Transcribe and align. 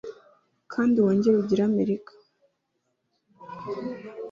Kandi 0.71 0.95
wongere 1.03 1.35
ugire 1.37 1.61
Amerika 1.71 2.11